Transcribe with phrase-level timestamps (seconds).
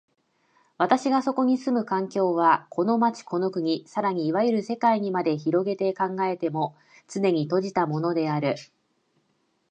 [0.79, 8.55] 私がそこに住む環境は、この町、この国、更にいわゆる世界にまで拡げて考えても、つねに閉じたものである。